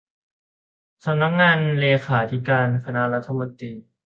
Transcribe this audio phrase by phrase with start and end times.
[1.05, 3.73] สำนักงานเลขาธิการคณะรัฐมนตรี